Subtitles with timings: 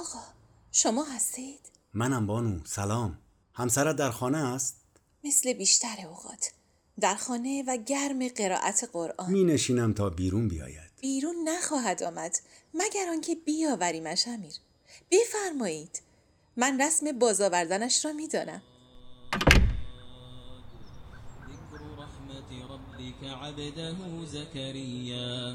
[0.00, 0.24] آقا
[0.72, 1.60] شما هستید؟
[1.94, 3.18] منم بانو سلام.
[3.54, 4.76] همسرت در خانه است؟
[5.24, 6.52] مثل بیشتر اوقات.
[7.00, 9.30] در خانه و گرم قرائت قرآن.
[9.30, 10.90] می نشینم تا بیرون بیاید.
[11.00, 12.36] بیرون نخواهد آمد
[12.74, 14.52] مگر آنکه بیاوریمش امیر.
[15.10, 16.02] بفرمایید.
[16.56, 18.62] من رسم باز آوردنش را می‌دانم.
[21.74, 25.54] ذكر رحمة ربك عبده زكريا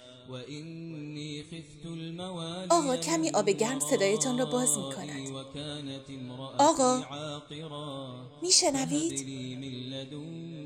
[2.69, 5.27] آقا، کمی آب گرم صدایتان را باز می کند.
[6.57, 7.03] آقا.
[8.41, 9.17] میشنوید؟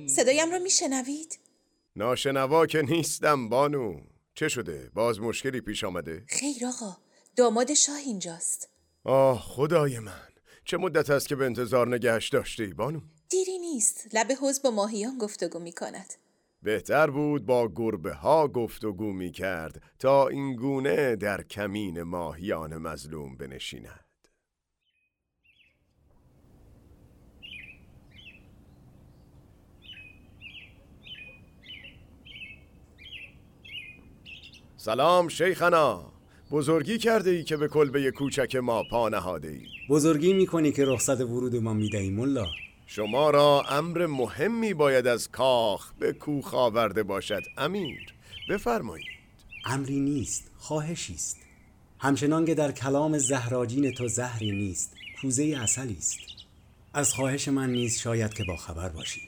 [0.09, 1.39] صدایم را میشنوید؟
[1.95, 4.01] ناشنوا که نیستم بانو
[4.35, 6.97] چه شده؟ باز مشکلی پیش آمده؟ خیر آقا
[7.35, 8.69] داماد شاه اینجاست
[9.03, 10.27] آه خدای من
[10.65, 14.71] چه مدت است که به انتظار نگهش داشته ای بانو؟ دیری نیست لب حوز با
[14.71, 16.13] ماهیان گفتگو می کند
[16.65, 23.37] بهتر بود با گربه ها گفتگو می کرد تا این گونه در کمین ماهیان مظلوم
[23.37, 24.05] بنشیند.
[34.77, 36.11] سلام شیخنا
[36.51, 39.65] بزرگی کرده ای که به کلبه کوچک ما پا نهاده ای.
[39.89, 42.45] بزرگی می‌کنی که رخصت ورود ما می‌دهی ملا.
[42.85, 48.13] شما را امر مهمی باید از کاخ به کوخ آورده باشد امیر.
[48.49, 49.07] بفرمایید.
[49.65, 51.37] امری نیست خواهشی است.
[51.99, 56.17] همچنان که در کلام زهراجین تو زهری نیست کوزه اصلی است.
[56.93, 59.21] از خواهش من نیز شاید که با خبر باشی.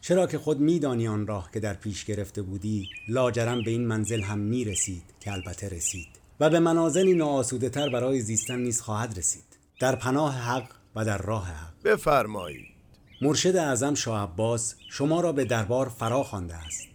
[0.00, 4.22] چرا که خود میدانی آن راه که در پیش گرفته بودی لاجرم به این منزل
[4.22, 6.08] هم می‌رسید که البته رسید
[6.40, 9.44] و به منازلی ناآسوده تر برای زیستن نیز خواهد رسید.
[9.80, 11.82] در پناه حق و در راه حق.
[11.84, 12.73] بفرمایید.
[13.24, 16.88] مرشد اعظم شاه عباس شما را به دربار فرا خوانده است.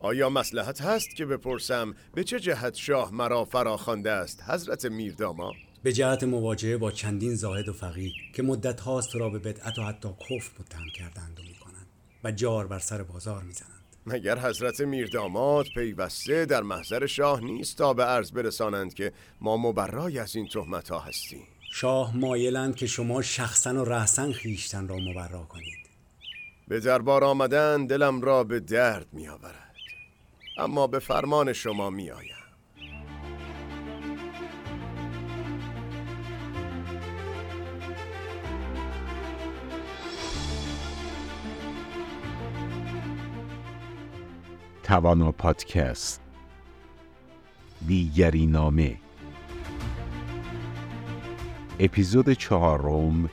[0.00, 5.54] آیا مسلحت هست که بپرسم به چه جهت شاه مرا فرا خوانده است حضرت میرداماد
[5.82, 9.82] به جهت مواجهه با چندین زاهد و فقیه که مدت هاست را به بدعت و
[9.82, 11.86] حتی کفر متهم کردند و می‌کنند
[12.24, 13.82] و جار بر سر بازار می‌زنند.
[14.06, 20.18] مگر حضرت میرداماد پیوسته در محضر شاه نیست تا به عرض برسانند که ما مبرای
[20.18, 25.42] از این تهمت ها هستیم؟ شاه مایلند که شما شخصا و رأسا خیشتن را مبرا
[25.44, 25.86] کنید.
[26.68, 29.76] به دربار آمدن دلم را به درد می آورد
[30.58, 32.36] اما به فرمان شما می آیم
[44.82, 46.20] توانا پادکست.
[47.86, 49.01] دیگری نامه.
[51.84, 53.30] اپیزود چهارم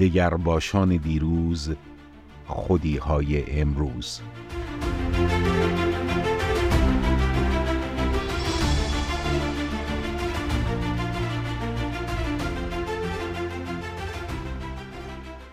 [0.00, 1.70] دگر باشان دیروز
[2.46, 4.20] خودی های امروز.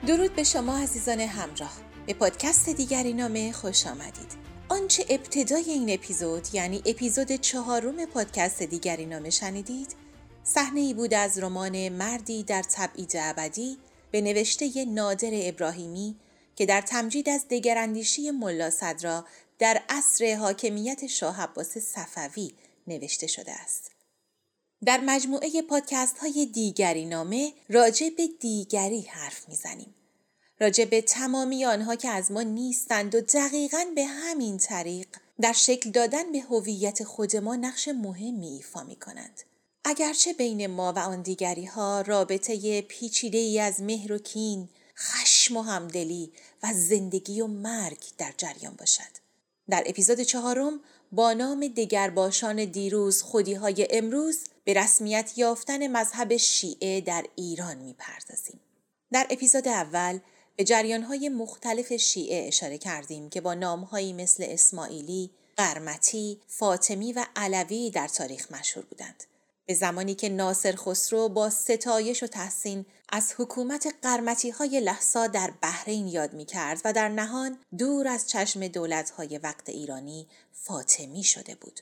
[0.07, 1.72] درود به شما عزیزان همراه.
[2.05, 4.33] به پادکست دیگری نامه خوش آمدید.
[4.69, 10.03] آنچه ابتدای این اپیزود یعنی اپیزود چهارم پادکست دیگری نامه شنیدید
[10.53, 13.78] صحنه ای بود از رمان مردی در تبعید ابدی
[14.12, 16.16] به نوشته نادر ابراهیمی
[16.56, 19.25] که در تمجید از دگراندیشی ملا صدرا
[19.59, 22.52] در عصر حاکمیت شاه عباس صفوی
[22.88, 23.91] نوشته شده است.
[24.86, 29.96] در مجموعه پادکست های دیگری نامه راجع به دیگری حرف می‌زنیم.
[30.59, 35.08] راجع به تمامی آنها که از ما نیستند و دقیقا به همین طریق
[35.41, 39.44] در شکل دادن به هویت خود ما نقش مهمی ایفا می کنند.
[39.85, 45.58] اگرچه بین ما و آن دیگری ها رابطه پیچیده ای از مهر و کین، خشم
[45.58, 46.32] و همدلی
[46.64, 49.24] و زندگی و مرگ در جریان باشد.
[49.70, 50.80] در اپیزود چهارم
[51.12, 58.59] با نام دگرباشان دیروز خودی های امروز به رسمیت یافتن مذهب شیعه در ایران می‌پردازیم.
[59.12, 60.20] در اپیزود اول
[60.56, 67.90] به جریانهای مختلف شیعه اشاره کردیم که با نامهایی مثل اسماعیلی، قرمتی، فاطمی و علوی
[67.90, 69.24] در تاریخ مشهور بودند.
[69.65, 75.53] به زمانی که ناصر خسرو با ستایش و تحسین از حکومت قرمتی های لحظا در
[75.61, 81.23] بحرین یاد می کرد و در نهان دور از چشم دولت های وقت ایرانی فاطمی
[81.23, 81.79] شده بود.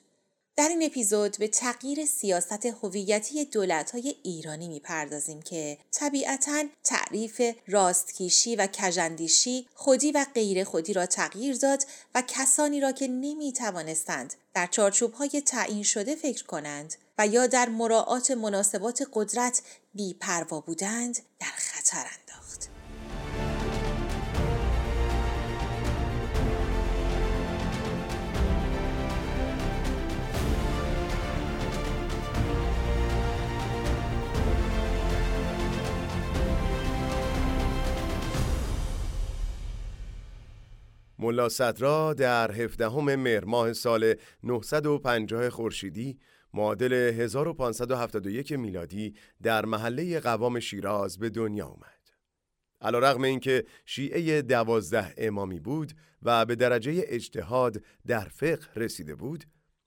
[0.62, 8.68] در این اپیزود به تغییر سیاست هویتی دولت‌های ایرانی می‌پردازیم که طبیعتاً تعریف راستکیشی و
[8.68, 11.86] کژاندیشی خودی و غیر خودی را تغییر داد
[12.16, 18.32] و کسانی را که نمی‌توانستند در چارچوب‌های تعیین شده فکر کنند و یا در مراعات
[18.32, 19.62] مناسبات قدرت
[19.94, 22.06] بیپروا بودند در خطر
[41.22, 46.20] ملا صدرا در 17 مهر ماه سال 950 خورشیدی
[46.54, 52.02] معادل 1571 میلادی در محله قوام شیراز به دنیا آمد.
[52.82, 59.44] علا رغم اینکه شیعه دوازده امامی بود و به درجه اجتهاد در فقه رسیده بود،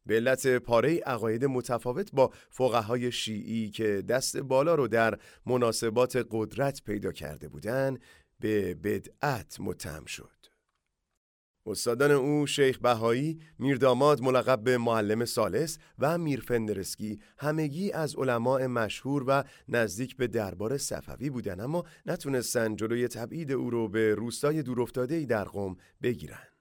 [0.07, 6.83] به علت پاره عقاید متفاوت با فقهای شیعی که دست بالا رو در مناسبات قدرت
[6.83, 8.03] پیدا کرده بودند،
[8.41, 10.44] به بدعت متهم شد.
[11.67, 18.69] استادان او شیخ بهایی، میرداماد ملقب به معلم سالس و میر فندرسکی همگی از علماء
[18.69, 24.63] مشهور و نزدیک به دربار صفوی بودند اما نتونستن جلوی تبعید او رو به روستای
[24.63, 26.54] دورافتاده‌ای در قم بگیرن.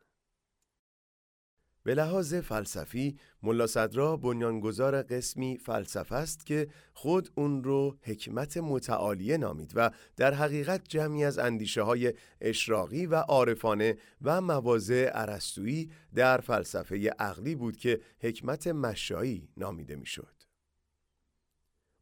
[1.83, 9.37] به لحاظ فلسفی ملا صدرا بنیانگذار قسمی فلسفه است که خود اون رو حکمت متعالیه
[9.37, 16.37] نامید و در حقیقت جمعی از اندیشه های اشراقی و عارفانه و مواضع عرستویی در
[16.37, 20.42] فلسفه عقلی بود که حکمت مشایی نامیده می‌شد.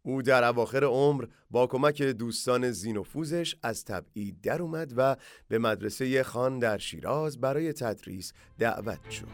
[0.04, 5.16] او در اواخر عمر با کمک دوستان زینوفوزش از تبعید در اومد و
[5.48, 9.28] به مدرسه خان در شیراز برای تدریس دعوت شد.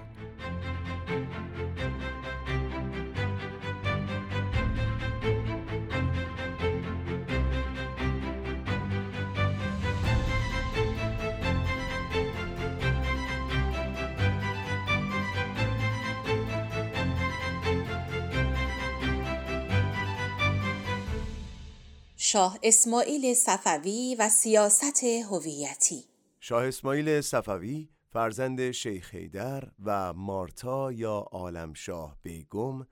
[22.29, 26.05] شاه اسماعیل صفوی و سیاست هویتی
[26.39, 32.87] شاه اسماعیل صفوی فرزند شیخ حیدر و مارتا یا عالمشاه بیگم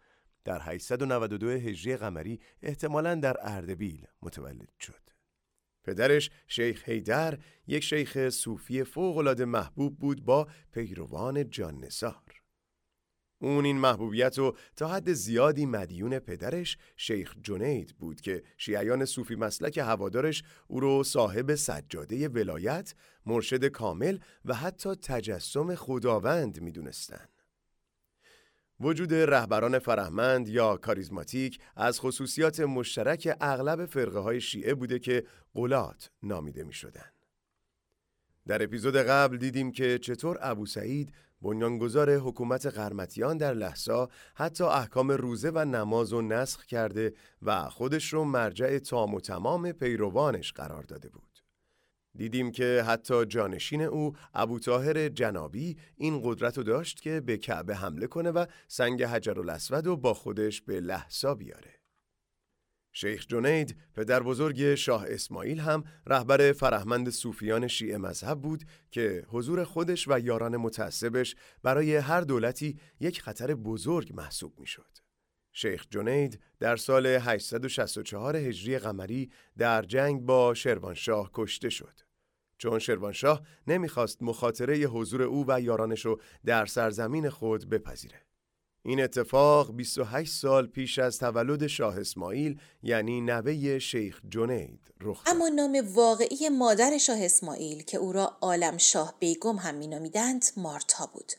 [0.46, 5.10] در 892 هجری قمری احتمالاً در اردبیل متولد شد.
[5.84, 12.45] پدرش شیخ حیدر یک شیخ صوفی فوق‌العاده محبوب بود با پیروان جان نثار.
[13.40, 19.36] اون این محبوبیت رو تا حد زیادی مدیون پدرش شیخ جنید بود که شیعیان صوفی
[19.36, 22.94] مسلک هوادارش او رو صاحب سجاده ولایت،
[23.26, 27.30] مرشد کامل و حتی تجسم خداوند می‌دونستند.
[28.80, 35.24] وجود رهبران فرهمند یا کاریزماتیک از خصوصیات مشترک اغلب فرقه های شیعه بوده که
[35.54, 37.12] قلات نامیده می شدن.
[38.48, 45.12] در اپیزود قبل دیدیم که چطور ابو سعید بنیانگذار حکومت قرمتیان در لحظا حتی احکام
[45.12, 50.84] روزه و نماز و نسخ کرده و خودش رو مرجع تام و تمام پیروانش قرار
[50.84, 51.40] داده بود.
[52.18, 57.76] دیدیم که حتی جانشین او ابو طاهر جنابی این قدرت رو داشت که به کعبه
[57.76, 61.85] حمله کنه و سنگ حجر الاسود رو با خودش به لحظا بیاره.
[62.98, 69.64] شیخ جنید پدر بزرگ شاه اسماعیل هم رهبر فرهمند صوفیان شیعه مذهب بود که حضور
[69.64, 74.98] خودش و یاران متعصبش برای هر دولتی یک خطر بزرگ محسوب می شد.
[75.52, 82.00] شیخ جنید در سال 864 هجری قمری در جنگ با شروانشاه کشته شد.
[82.58, 88.26] چون شروانشاه نمی‌خواست مخاطره حضور او و یارانش رو در سرزمین خود بپذیره.
[88.88, 95.24] این اتفاق 28 سال پیش از تولد شاه اسماعیل یعنی نوه شیخ جنید رخ.
[95.26, 101.06] اما نام واقعی مادر شاه اسماعیل که او را عالم شاه بیگم هم مینامیدند مارتا
[101.14, 101.32] بود.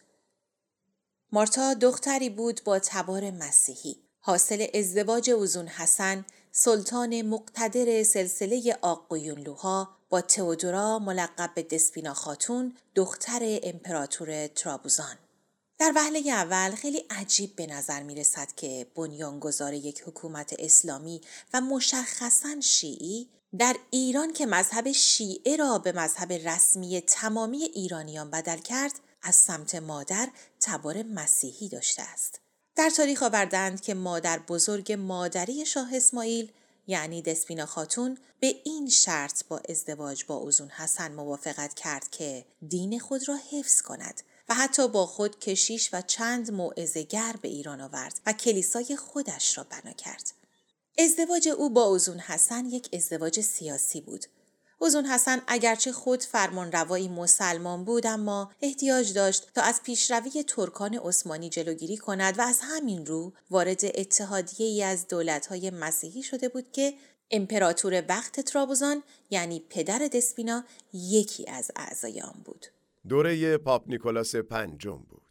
[1.33, 3.97] مارتا دختری بود با تبار مسیحی.
[4.21, 13.41] حاصل ازدواج اوزون حسن سلطان مقتدر سلسله آقویونلوها با تئودورا ملقب به دسپینا خاتون دختر
[13.62, 15.17] امپراتور ترابوزان.
[15.78, 21.21] در وهله اول خیلی عجیب به نظر می رسد که بنیانگذار یک حکومت اسلامی
[21.54, 23.28] و مشخصا شیعی
[23.59, 28.92] در ایران که مذهب شیعه را به مذهب رسمی تمامی ایرانیان بدل کرد
[29.23, 30.28] از سمت مادر
[30.61, 32.40] تبار مسیحی داشته است.
[32.76, 36.52] در تاریخ آوردند که مادر بزرگ مادری شاه اسماعیل
[36.87, 42.99] یعنی دسپینا خاتون به این شرط با ازدواج با اوزون حسن موافقت کرد که دین
[42.99, 48.21] خود را حفظ کند و حتی با خود کشیش و چند موعظه‌گر به ایران آورد
[48.26, 50.33] و کلیسای خودش را بنا کرد.
[50.99, 54.26] ازدواج او با اوزون حسن یک ازدواج سیاسی بود.
[54.79, 61.49] اوزون حسن اگرچه خود فرمانروایی مسلمان بود اما احتیاج داشت تا از پیشروی ترکان عثمانی
[61.49, 66.95] جلوگیری کند و از همین رو وارد اتحادیه ای از دولتهای مسیحی شده بود که
[67.31, 72.67] امپراتور وقت ترابوزان یعنی پدر دسپینا یکی از اعضای آن بود.
[73.08, 75.22] دوره پاپ نیکولاس پنجم بود.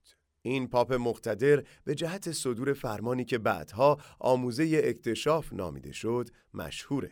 [0.41, 7.11] این پاپ مقتدر به جهت صدور فرمانی که بعدها آموزه اکتشاف نامیده شد مشهوره.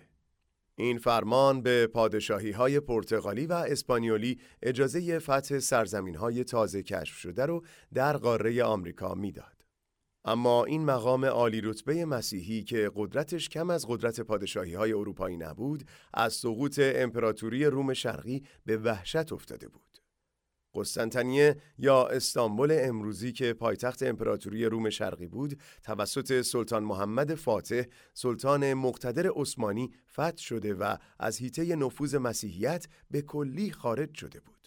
[0.75, 7.45] این فرمان به پادشاهی های پرتغالی و اسپانیولی اجازه فتح سرزمین های تازه کشف شده
[7.45, 9.65] رو در قاره آمریکا می‌داد.
[10.25, 15.83] اما این مقام عالی رتبه مسیحی که قدرتش کم از قدرت پادشاهی های اروپایی نبود
[16.13, 19.92] از سقوط امپراتوری روم شرقی به وحشت افتاده بود.
[20.75, 28.73] قسطنطنیه یا استانبول امروزی که پایتخت امپراتوری روم شرقی بود توسط سلطان محمد فاتح سلطان
[28.73, 34.62] مقتدر عثمانی فتح شده و از حیطه نفوذ مسیحیت به کلی خارج شده بود.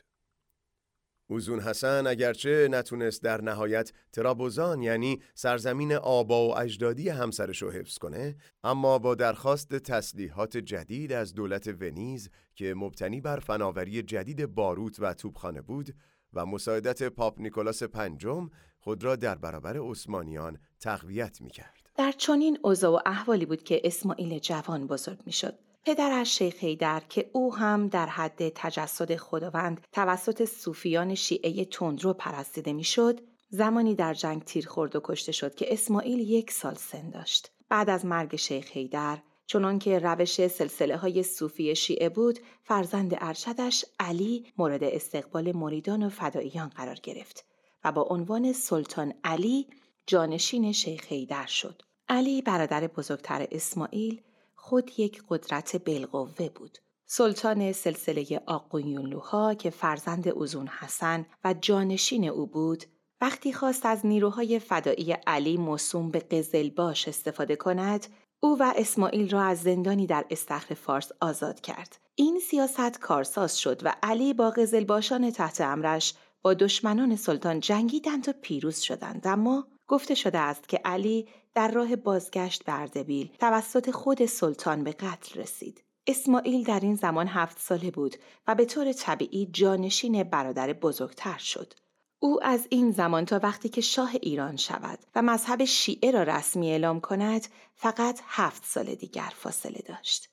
[1.29, 7.99] اوزون حسن اگرچه نتونست در نهایت ترابوزان یعنی سرزمین آبا و اجدادی همسرش رو حفظ
[7.99, 14.97] کنه اما با درخواست تسلیحات جدید از دولت ونیز که مبتنی بر فناوری جدید باروت
[14.99, 15.95] و توپخانه بود
[16.33, 21.91] و مساعدت پاپ نیکولاس پنجم خود را در برابر عثمانیان تقویت می کرد.
[21.97, 25.59] در چنین اوضاع و احوالی بود که اسماعیل جوان بزرگ می شد.
[25.87, 32.73] پدرش شیخ در که او هم در حد تجسد خداوند توسط صوفیان شیعه تندرو پرستیده
[32.73, 37.53] می‌شد زمانی در جنگ تیر خورد و کشته شد که اسماعیل یک سال سن داشت.
[37.69, 43.85] بعد از مرگ شیخ هیدر چنان که روش سلسله های صوفی شیعه بود فرزند ارشدش
[44.01, 47.45] علی مورد استقبال مریدان و فداییان قرار گرفت
[47.85, 49.67] و با عنوان سلطان علی
[50.07, 51.83] جانشین شیخ هیدر شد.
[52.09, 54.23] علی برادر بزرگتر اسماعیل
[54.69, 56.79] خود یک قدرت بالقوه بود.
[57.09, 62.85] سلطان سلسله آقویونلوها که فرزند اوزون حسن و جانشین او بود
[63.21, 68.07] وقتی خواست از نیروهای فدایی علی موسوم به قزلباش استفاده کند
[68.41, 73.81] او و اسماعیل را از زندانی در استخر فارس آزاد کرد این سیاست کارساز شد
[73.85, 80.15] و علی با قزلباشان تحت امرش با دشمنان سلطان جنگیدند و پیروز شدند اما گفته
[80.15, 85.85] شده است که علی در راه بازگشت به اردبیل توسط خود سلطان به قتل رسید.
[86.07, 91.75] اسماعیل در این زمان هفت ساله بود و به طور طبیعی جانشین برادر بزرگتر شد.
[92.19, 96.71] او از این زمان تا وقتی که شاه ایران شود و مذهب شیعه را رسمی
[96.71, 100.29] اعلام کند فقط هفت سال دیگر فاصله داشت.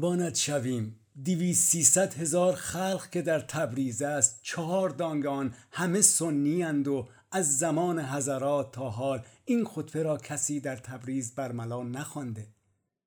[0.00, 1.00] قربانت شویم.
[1.22, 4.40] دیویس سیصد هزار خلق که در تبریز است.
[4.42, 9.22] چهار دانگان همه سنی اند و از زمان حضرات تا حال.
[9.44, 12.46] این خطبه را کسی در تبریز برملا نخوانده.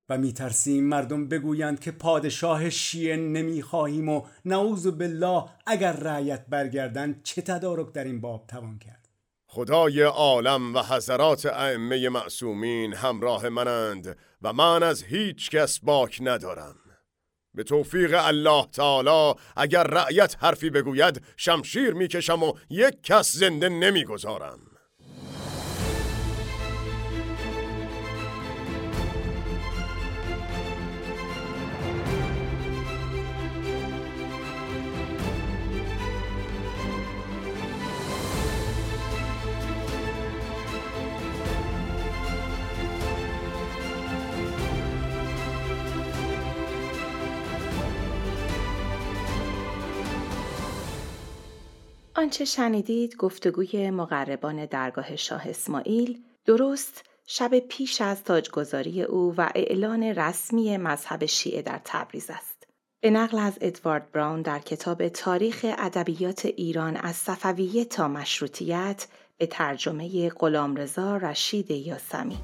[0.08, 7.42] و میترسیم مردم بگویند که پادشاه شیعه نمی‌خواهیم و نعوذ بالله اگر رعیت برگردند چه
[7.42, 9.08] تدارک در این باب توان کرد.
[9.46, 16.76] خدای عالم و حضرات ائمه معصومین همراه منند و من از هیچ کس باک ندارم.
[17.54, 24.58] به توفیق الله تعالی اگر رعیت حرفی بگوید شمشیر می‌کشم و یک کس زنده نمی‌گذارم.
[52.24, 60.02] آنچه شنیدید گفتگوی مقربان درگاه شاه اسماعیل درست شب پیش از تاجگذاری او و اعلان
[60.02, 62.66] رسمی مذهب شیعه در تبریز است.
[63.00, 69.06] به نقل از ادوارد براون در کتاب تاریخ ادبیات ایران از صفویه تا مشروطیت
[69.38, 72.38] به ترجمه غلامرضا رشید یاسمی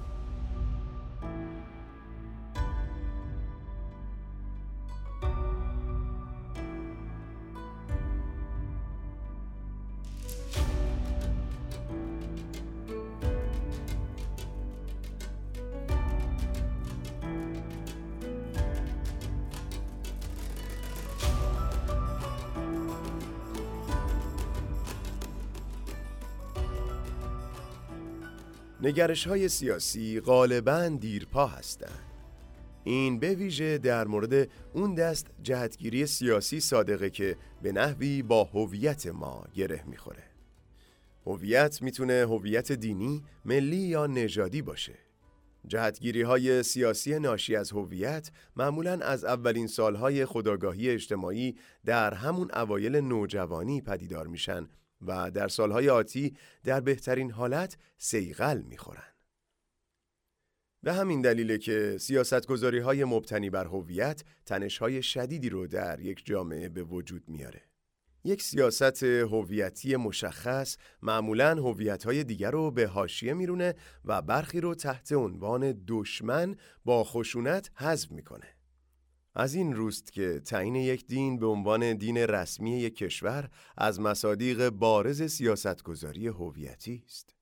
[28.90, 32.04] نگرش های سیاسی غالبا دیرپا هستند.
[32.84, 39.06] این به ویژه در مورد اون دست جهتگیری سیاسی صادقه که به نحوی با هویت
[39.06, 40.22] ما گره می‌خوره.
[41.26, 44.94] هویت می‌تونه هویت دینی، ملی یا نژادی باشه.
[45.66, 52.96] جهتگیری های سیاسی ناشی از هویت معمولا از اولین سالهای خداگاهی اجتماعی در همون اوایل
[52.96, 54.68] نوجوانی پدیدار میشن
[55.06, 59.10] و در سالهای آتی در بهترین حالت سیغل می‌خورن.
[60.82, 66.26] به همین دلیله که سیاستگذاری های مبتنی بر هویت تنش های شدیدی رو در یک
[66.26, 67.62] جامعه به وجود میاره.
[68.24, 74.74] یک سیاست هویتی مشخص معمولا هویت های دیگر رو به حاشیه میرونه و برخی رو
[74.74, 78.59] تحت عنوان دشمن با خشونت حذف می‌کنه.
[79.34, 84.68] از این روست که تعیین یک دین به عنوان دین رسمی یک کشور از مصادیق
[84.68, 87.34] بارز سیاستگذاری هویتی است.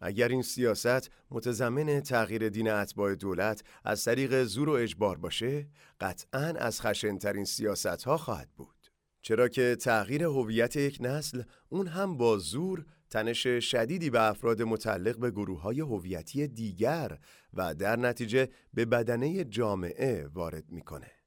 [0.00, 5.68] اگر این سیاست متضمن تغییر دین اتباع دولت از طریق زور و اجبار باشه،
[6.00, 8.76] قطعاً از خشنترین سیاست ها خواهد بود.
[9.22, 15.18] چرا که تغییر هویت یک نسل اون هم با زور تنش شدیدی به افراد متعلق
[15.18, 17.18] به گروه های هویتی دیگر
[17.54, 21.19] و در نتیجه به بدنه جامعه وارد می‌کنه.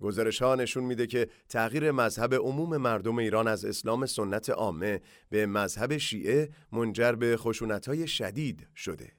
[0.00, 5.46] گزارش ها نشون میده که تغییر مذهب عموم مردم ایران از اسلام سنت عامه به
[5.46, 9.12] مذهب شیعه منجر به خشونت های شدید شده.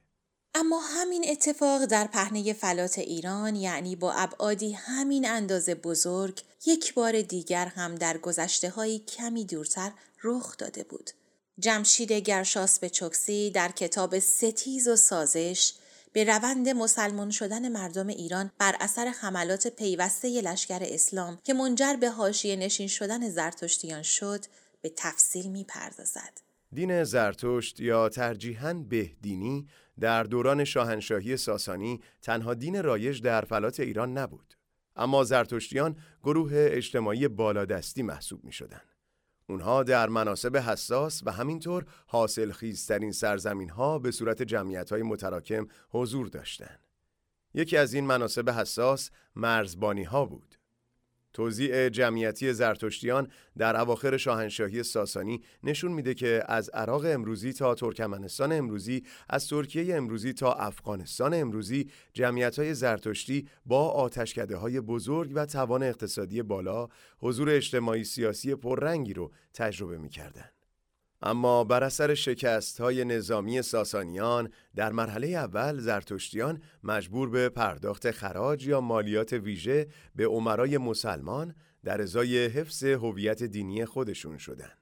[0.54, 7.22] اما همین اتفاق در پهنه فلات ایران یعنی با ابعادی همین اندازه بزرگ یک بار
[7.22, 9.92] دیگر هم در گذشته های کمی دورتر
[10.24, 11.10] رخ داده بود.
[11.58, 15.72] جمشید گرشاس به چکسی در کتاب ستیز و سازش
[16.12, 22.10] به روند مسلمان شدن مردم ایران بر اثر حملات پیوسته لشکر اسلام که منجر به
[22.10, 24.44] حاشیه نشین شدن زرتشتیان شد
[24.82, 26.40] به تفصیل می‌پردازد.
[26.72, 29.66] دین زرتشت یا ترجیحاً بهدینی
[30.00, 34.54] در دوران شاهنشاهی ساسانی تنها دین رایج در فلات ایران نبود.
[34.96, 38.80] اما زرتشتیان گروه اجتماعی بالادستی محسوب می شدن.
[39.52, 45.66] اونها در مناسب حساس و همینطور حاصل خیزترین سرزمین ها به صورت جمعیت های متراکم
[45.90, 46.80] حضور داشتند.
[47.54, 50.54] یکی از این مناسب حساس مرزبانی ها بود.
[51.32, 58.52] توزیع جمعیتی زرتشتیان در اواخر شاهنشاهی ساسانی نشون میده که از عراق امروزی تا ترکمنستان
[58.52, 65.46] امروزی، از ترکیه امروزی تا افغانستان امروزی جمعیت های زرتشتی با آتشکده های بزرگ و
[65.46, 70.61] توان اقتصادی بالا حضور اجتماعی سیاسی پررنگی رو تجربه می‌کردند.
[71.22, 78.66] اما بر اثر شکست های نظامی ساسانیان در مرحله اول زرتشتیان مجبور به پرداخت خراج
[78.66, 81.54] یا مالیات ویژه به عمرای مسلمان
[81.84, 84.78] در ازای حفظ هویت دینی خودشون شدند.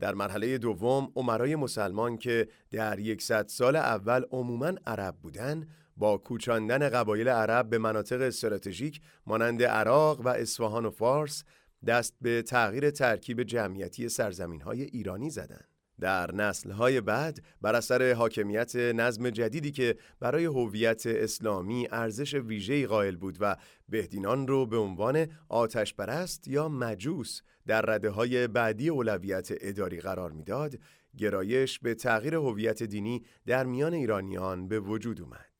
[0.00, 6.88] در مرحله دوم عمرای مسلمان که در یکصد سال اول عموماً عرب بودند با کوچاندن
[6.88, 11.44] قبایل عرب به مناطق استراتژیک مانند عراق و اصفهان و فارس
[11.86, 15.68] دست به تغییر ترکیب جمعیتی سرزمین های ایرانی زدند.
[16.00, 23.16] در نسلهای بعد بر اثر حاکمیت نظم جدیدی که برای هویت اسلامی ارزش ویژه‌ای قائل
[23.16, 23.56] بود و
[23.88, 30.32] بهدینان رو به عنوان آتش پرست یا مجوس در رده های بعدی اولویت اداری قرار
[30.32, 30.74] می‌داد،
[31.16, 35.50] گرایش به تغییر هویت دینی در میان ایرانیان به وجود اومد.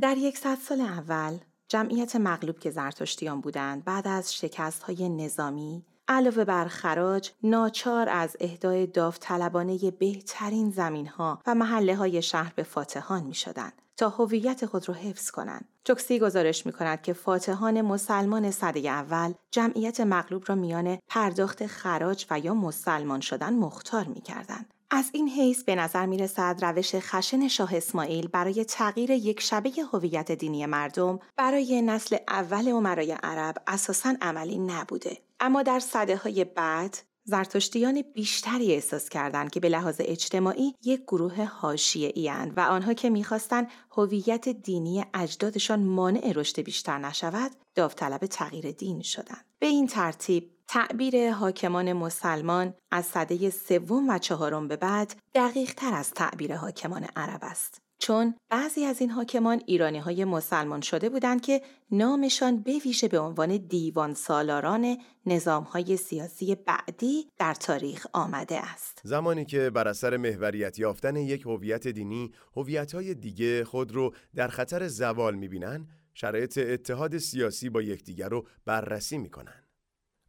[0.00, 6.44] در یکصد سال اول جمعیت مغلوب که زرتشتیان بودند بعد از شکست های نظامی علاوه
[6.44, 13.24] بر خراج ناچار از اهدای داوطلبانه بهترین زمین ها و محله های شهر به فاتحان
[13.24, 15.68] می شدن تا هویت خود را حفظ کنند.
[15.84, 22.26] چکسی گزارش می کند که فاتحان مسلمان صده اول جمعیت مغلوب را میان پرداخت خراج
[22.30, 24.66] و یا مسلمان شدن مختار می کردن.
[24.90, 29.70] از این حیث به نظر می رسد روش خشن شاه اسماعیل برای تغییر یک شبه
[29.92, 35.18] هویت دینی مردم برای نسل اول عمرای عرب اساساً عملی نبوده.
[35.40, 41.44] اما در صده های بعد زرتشتیان بیشتری احساس کردند که به لحاظ اجتماعی یک گروه
[41.44, 49.02] حاشیه‌ای و آنها که می‌خواستند هویت دینی اجدادشان مانع رشد بیشتر نشود داوطلب تغییر دین
[49.02, 55.74] شدند به این ترتیب تعبیر حاکمان مسلمان از صده سوم و چهارم به بعد دقیق
[55.74, 57.82] تر از تعبیر حاکمان عرب است.
[57.98, 62.72] چون بعضی از این حاکمان ایرانی های مسلمان شده بودند که نامشان به
[63.10, 69.00] به عنوان دیوان سالاران نظام های سیاسی بعدی در تاریخ آمده است.
[69.04, 74.48] زمانی که بر اثر محوریت یافتن یک هویت دینی، هویت های دیگه خود رو در
[74.48, 79.65] خطر زوال می‌بینن، شرایط اتحاد سیاسی با یکدیگر رو بررسی می‌کنن.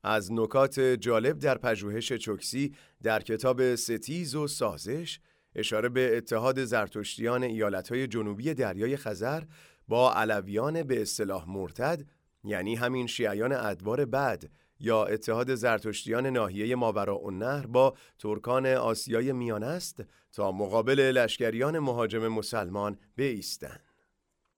[0.07, 5.19] از نکات جالب در پژوهش چکسی در کتاب ستیز و سازش
[5.55, 9.43] اشاره به اتحاد زرتشتیان ایالتهای جنوبی دریای خزر
[9.87, 12.01] با علویان به اصطلاح مرتد
[12.43, 20.03] یعنی همین شیعیان ادوار بعد یا اتحاد زرتشتیان ناحیه ماوراءالنهر با ترکان آسیای میانه است
[20.31, 23.83] تا مقابل لشکریان مهاجم مسلمان بایستند.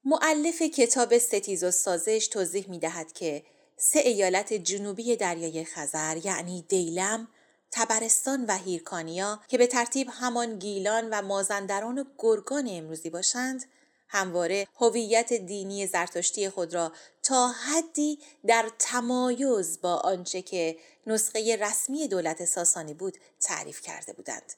[0.05, 3.43] معلف کتاب ستیز و سازش توضیح می دهد که
[3.81, 7.27] سه ایالت جنوبی دریای خزر یعنی دیلم،
[7.71, 13.65] تبرستان و هیرکانیا که به ترتیب همان گیلان و مازندران و گرگان امروزی باشند
[14.07, 16.91] همواره هویت دینی زرتشتی خود را
[17.23, 24.53] تا حدی در تمایز با آنچه که نسخه رسمی دولت ساسانی بود تعریف کرده بودند.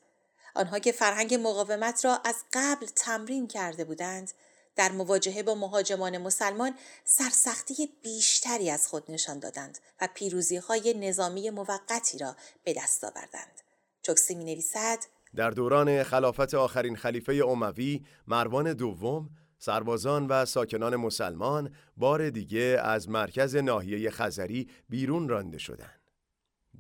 [0.56, 4.32] آنها که فرهنگ مقاومت را از قبل تمرین کرده بودند
[4.76, 11.50] در مواجهه با مهاجمان مسلمان سرسختی بیشتری از خود نشان دادند و پیروزی های نظامی
[11.50, 13.62] موقتی را به دست آوردند.
[14.02, 15.00] چوکسی می نویسد
[15.36, 19.30] در دوران خلافت آخرین خلیفه اموی مروان دوم
[19.60, 26.01] سربازان و ساکنان مسلمان بار دیگه از مرکز ناحیه خزری بیرون رانده شدند.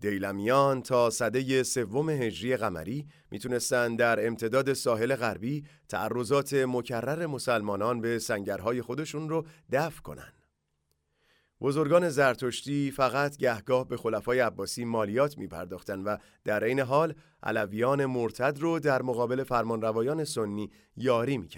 [0.02, 8.20] دیلمیان تا صده سوم هجری قمری می‌تونستند در امتداد ساحل غربی تعرضات مکرر مسلمانان به
[8.20, 10.34] سنگرهای خودشون رو دفع کنند.
[11.62, 15.48] بزرگان زرتشتی فقط گهگاه به خلفای عباسی مالیات می
[16.06, 21.50] و در این حال علویان مرتد رو در مقابل فرمانروایان سنی یاری می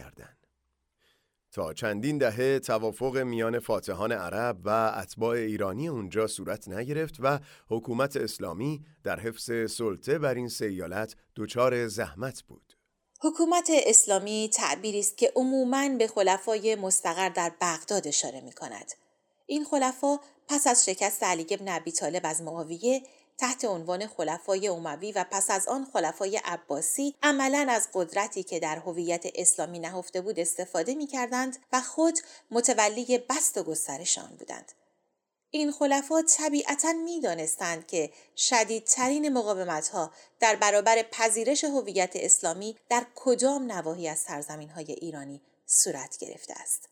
[1.53, 7.39] تا چندین دهه توافق میان فاتحان عرب و اتباع ایرانی اونجا صورت نگرفت و
[7.69, 12.73] حکومت اسلامی در حفظ سلطه بر این سیالت دچار زحمت بود.
[13.21, 18.91] حکومت اسلامی تعبیری است که عموماً به خلفای مستقر در بغداد اشاره می کند.
[19.45, 23.03] این خلفا پس از شکست علی بن ابی طالب از معاویه
[23.37, 28.75] تحت عنوان خلفای اموی و پس از آن خلفای عباسی عملا از قدرتی که در
[28.75, 32.19] هویت اسلامی نهفته بود استفاده می کردند و خود
[32.51, 34.71] متولی بست و گسترش آن بودند.
[35.55, 43.05] این خلفا طبیعتا می دانستند که شدیدترین مقاومت ها در برابر پذیرش هویت اسلامی در
[43.15, 46.89] کدام نواحی از سرزمین های ایرانی صورت گرفته است.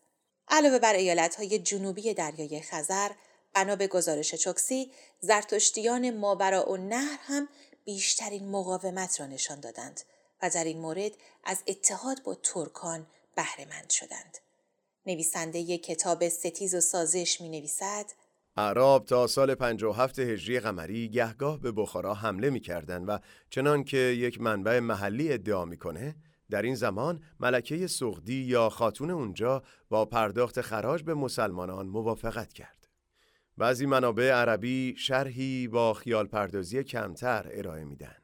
[0.48, 3.10] علاوه بر ایالت های جنوبی دریای خزر،
[3.54, 7.48] بنا به گزارش چوکسی زرتشتیان ماورا و نهر هم
[7.84, 10.00] بیشترین مقاومت را نشان دادند
[10.42, 11.12] و در این مورد
[11.44, 14.38] از اتحاد با ترکان بهرهمند شدند.
[15.06, 18.06] نویسنده کتاب ستیز و سازش می نویسد
[18.56, 23.18] عرب تا سال 57 هجری قمری گهگاه به بخارا حمله می کردن و
[23.50, 26.16] چنان که یک منبع محلی ادعا می‌کنه
[26.50, 32.81] در این زمان ملکه سغدی یا خاتون اونجا با پرداخت خراج به مسلمانان موافقت کرد.
[33.58, 38.16] بعضی منابع عربی شرحی با خیال پردازی کمتر ارائه میدن.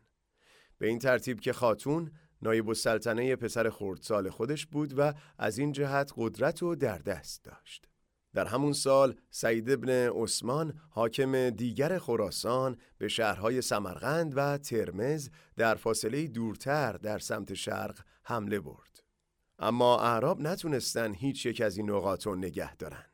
[0.78, 2.10] به این ترتیب که خاتون
[2.42, 7.88] نایب السلطنه پسر خردسال خودش بود و از این جهت قدرت و در دست داشت.
[8.34, 15.74] در همون سال سعید ابن عثمان حاکم دیگر خراسان به شهرهای سمرقند و ترمز در
[15.74, 19.02] فاصله دورتر در سمت شرق حمله برد.
[19.58, 23.04] اما اعراب نتونستن هیچ یک از این نقاط رو نگه دارن.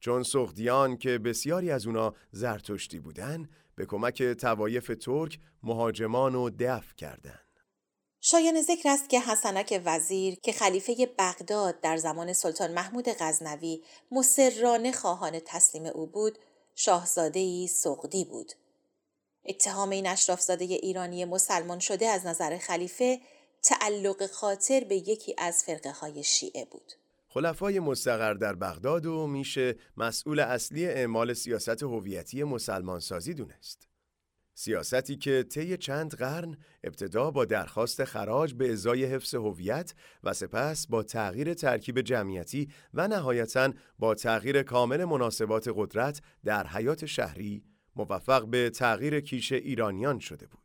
[0.00, 6.94] چون سختیان که بسیاری از اونا زرتشتی بودن به کمک توایف ترک مهاجمان و دفع
[6.94, 7.50] کردند.
[8.20, 14.92] شایان ذکر است که حسنک وزیر که خلیفه بغداد در زمان سلطان محمود غزنوی مسررانه
[14.92, 16.38] خواهان تسلیم او بود
[16.74, 18.52] شاهزاده ای سقدی بود.
[19.44, 23.20] اتهام این اشرافزاده ایرانی مسلمان شده از نظر خلیفه
[23.62, 26.92] تعلق خاطر به یکی از فرقه های شیعه بود.
[27.32, 33.88] خلفای مستقر در بغداد و میشه مسئول اصلی اعمال سیاست هویتی مسلمان سازی دونست.
[34.54, 40.86] سیاستی که طی چند قرن ابتدا با درخواست خراج به ازای حفظ هویت و سپس
[40.86, 47.64] با تغییر ترکیب جمعیتی و نهایتا با تغییر کامل مناسبات قدرت در حیات شهری
[47.96, 50.59] موفق به تغییر کیش ایرانیان شده بود.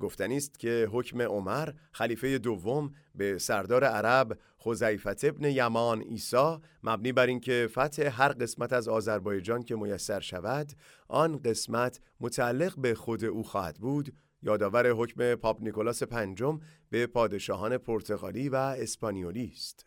[0.00, 7.12] گفتنی است که حکم عمر خلیفه دوم به سردار عرب خزیفت ابن یمان ایسا مبنی
[7.12, 10.72] بر اینکه فتح هر قسمت از آذربایجان که میسر شود
[11.08, 14.14] آن قسمت متعلق به خود او خواهد بود.
[14.42, 19.86] یادآور حکم پاپ نیکولاس پنجم به پادشاهان پرتغالی و اسپانیولی است.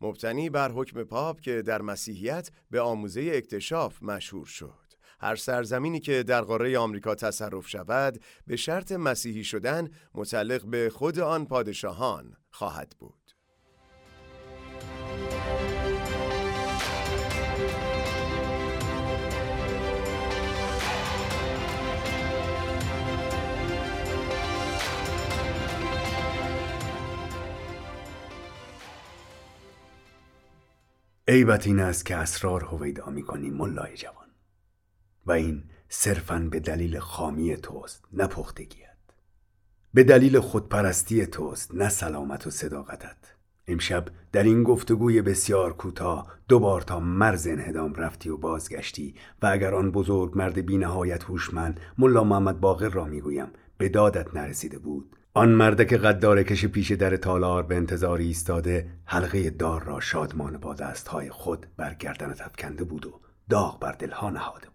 [0.00, 4.81] مبتنی بر حکم پاپ که در مسیحیت به آموزه اکتشاف مشهور شد.
[5.22, 11.18] هر سرزمینی که در قاره آمریکا تصرف شود به شرط مسیحی شدن متعلق به خود
[11.18, 13.14] آن پادشاهان خواهد بود.
[31.28, 34.21] عیبت این است که اسرار هویدا می‌کنیم ملای جوان
[35.26, 38.88] و این صرفا به دلیل خامی توست نه پختگیت.
[39.94, 43.16] به دلیل خودپرستی توست نه سلامت و صداقتت.
[43.66, 49.74] امشب در این گفتگوی بسیار کوتاه دوبار تا مرز انهدام رفتی و بازگشتی و اگر
[49.74, 55.16] آن بزرگ مرد بی نهایت هوشمند ملا محمد باقر را می‌گویم به دادت نرسیده بود.
[55.34, 60.58] آن مرد که قدار کش پیش در تالار به انتظار ایستاده حلقه دار را شادمان
[60.58, 64.71] با دستهای خود بر گردنت افکنده بود و داغ بر دلها نهاده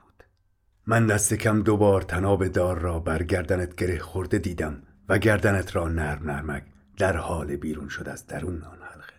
[0.89, 5.87] من دست کم دوبار تناب دار را بر گردنت گره خورده دیدم و گردنت را
[5.87, 6.63] نرم نرمک
[6.97, 9.13] در حال بیرون شد از درون آن حلقه.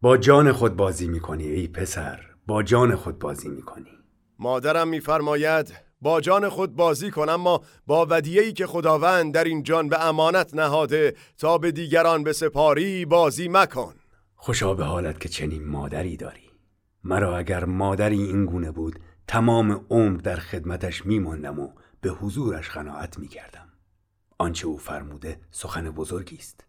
[0.00, 3.90] با جان خود بازی می‌کنی ای پسر با جان خود بازی می‌کنی.
[4.38, 9.88] مادرم میفرماید با جان خود بازی کن اما با ودیه‌ای که خداوند در این جان
[9.88, 13.94] به امانت نهاده تا به دیگران به سپاری بازی مکن.
[14.34, 16.50] خوشا به حالت که چنین مادری داری.
[17.04, 18.98] مرا اگر مادری این گونه بود
[19.32, 21.68] تمام عمر در خدمتش میماندم و
[22.00, 23.68] به حضورش قناعت می‌کردم.
[24.38, 26.64] آنچه او فرموده سخن بزرگی است.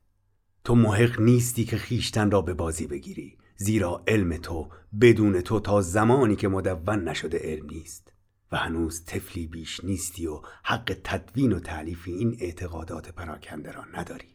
[0.64, 4.70] تو محق نیستی که خیشتن را به بازی بگیری زیرا علم تو
[5.02, 8.14] بدون تو تا زمانی که مدون نشده علم نیست
[8.52, 14.34] و هنوز طفلی بیش نیستی و حق تدوین و تعلیف این اعتقادات پراکنده را نداری.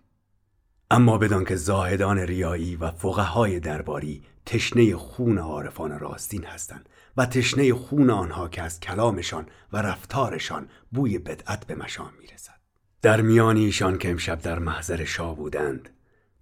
[0.91, 7.75] اما بدان که زاهدان ریایی و فقهای درباری تشنه خون عارفان راستین هستند و تشنه
[7.75, 12.61] خون آنها که از کلامشان و رفتارشان بوی بدعت به مشام می‌رسد.
[13.03, 15.91] در میان ایشان که امشب در محضر شاه بودند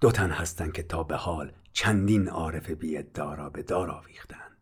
[0.01, 4.57] دو تن هستند که تا به حال چندین عارف بی‌ادعا را به دار آویختند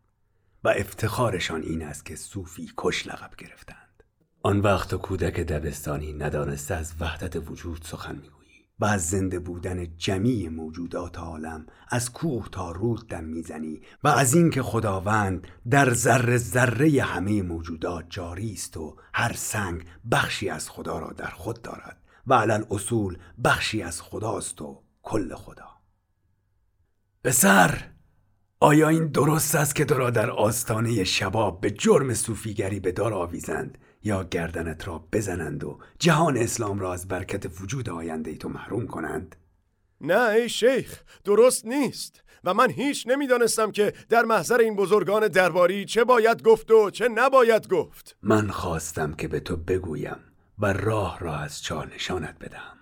[0.65, 4.03] و افتخارشان این است که صوفی کش لقب گرفتند.
[4.43, 8.44] آن وقت و کودک دبستانی ندانسته از وحدت وجود سخن می‌گویی
[8.79, 14.35] و از زنده بودن جمیع موجودات عالم از کوه تا رود دم می‌زنی و از
[14.35, 20.99] اینکه خداوند در ذره ذره همه موجودات جاری است و هر سنگ بخشی از خدا
[20.99, 25.69] را در خود دارد و علل اصول بخشی از خداست و کل خدا.
[27.25, 27.91] پسر
[28.61, 33.15] آیا این درست است که تو را در آستانه شباب به جرم صوفیگری به دار
[33.15, 38.49] آویزند؟ یا گردنت را بزنند و جهان اسلام را از برکت وجود آینده ای تو
[38.49, 39.37] محروم کنند؟
[40.01, 45.85] نه ای شیخ درست نیست و من هیچ نمی‌دانستم که در محضر این بزرگان درباری
[45.85, 48.17] چه باید گفت و چه نباید گفت.
[48.23, 50.17] من خواستم که به تو بگویم
[50.59, 52.79] و راه را از چاه نشانت بدم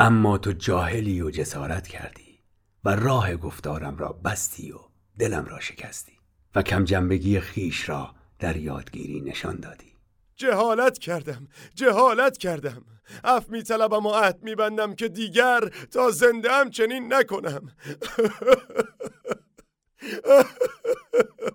[0.00, 2.38] اما تو جاهلی و جسارت کردی
[2.84, 4.78] و راه گفتارم را بستی و
[5.18, 6.12] دلم را شکستی
[6.54, 9.93] و کم جنبگی خیش را در یادگیری نشان دادی.
[10.36, 12.84] جهالت کردم جهالت کردم.
[13.24, 17.62] اف می طلبم و عهد می بندم که دیگر تا زنده هم چنین نکنم.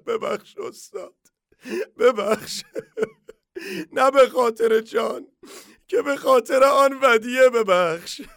[0.08, 1.16] ببخش استاد
[1.98, 2.64] ببخش.
[3.92, 5.28] نه به خاطر جان
[5.88, 8.22] که به خاطر آن ودیه ببخش.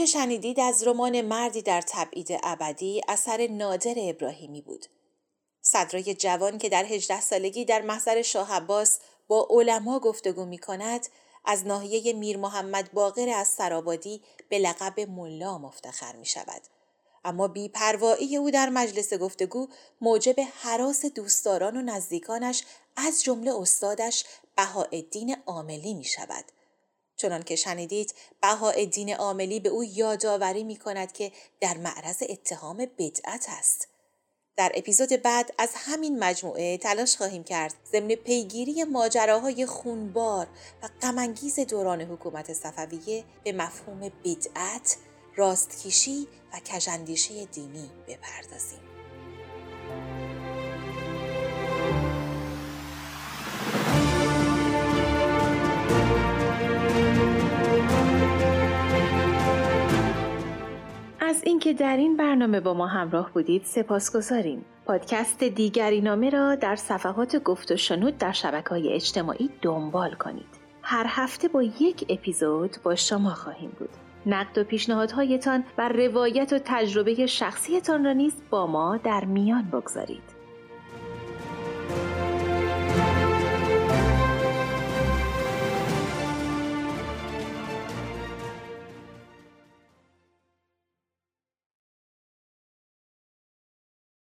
[0.00, 4.86] آنچه شنیدید از رمان مردی در تبعید ابدی اثر نادر ابراهیمی بود.
[5.60, 11.06] صدرای جوان که در 18 سالگی در محضر شاه عباس با علما گفتگو می کند
[11.44, 16.62] از ناحیه میر محمد باقر از سرابادی به لقب ملا مفتخر می شود.
[17.24, 19.68] اما بیپروایی او در مجلس گفتگو
[20.00, 22.62] موجب حراس دوستداران و نزدیکانش
[22.96, 24.24] از جمله استادش
[24.56, 26.44] بهاءالدین عاملی می شود.
[27.20, 33.46] چنان که شنیدید بهاءالدین عاملی به او یادآوری می کند که در معرض اتهام بدعت
[33.48, 33.88] است.
[34.56, 40.46] در اپیزود بعد از همین مجموعه تلاش خواهیم کرد ضمن پیگیری ماجراهای خونبار
[40.82, 44.96] و غمانگیز دوران حکومت صفویه به مفهوم بدعت،
[45.36, 48.89] راستکیشی و کژاندیشی دینی بپردازیم.
[61.30, 64.64] از اینکه در این برنامه با ما همراه بودید سپاسگزاریم.
[64.86, 70.46] پادکست دیگری نامه را در صفحات گفت و شنود در شبکه های اجتماعی دنبال کنید.
[70.82, 73.88] هر هفته با یک اپیزود با شما خواهیم بود.
[74.26, 80.39] نقد و پیشنهادهایتان و روایت و تجربه شخصیتان را نیز با ما در میان بگذارید.